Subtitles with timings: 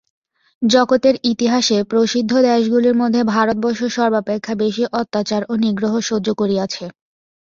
[0.61, 6.83] জগতের ইতিহাসে প্রসিদ্ধ দেশগুলির মধ্যে ভারতবর্ষ সর্বাপেক্ষা বেশী অত্যাচার ও নিগ্রহ সহ্য করিয়াছে।